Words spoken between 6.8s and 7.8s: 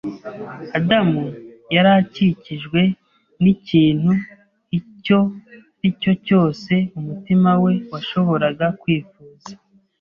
umutima we